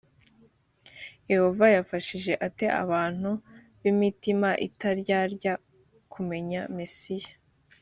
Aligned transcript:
yehova 1.31 1.65
yafashije 1.75 2.33
ate 2.47 2.65
abantu 2.83 3.29
b 3.81 3.83
imitima 3.91 4.49
itaryarya 4.67 5.53
kumenya 6.13 6.61
mesiya 6.77 7.31